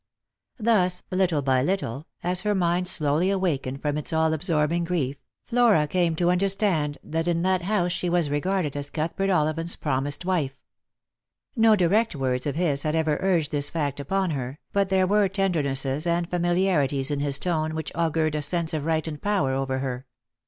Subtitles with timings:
[0.57, 5.85] Thus, little by little, as her mind slowly awakened from its all absorbing grief, Flora
[5.87, 10.59] came to understand that in that house she was regarded as Cuthbert Ollivant's promised wife.
[11.55, 15.29] No direct words of his had ever urged this fact upon her, but there were
[15.29, 19.77] tendernesses and familiarities in his tone which augured a sense of right and power over
[19.77, 20.07] her.